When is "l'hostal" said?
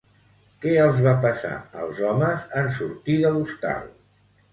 3.37-3.85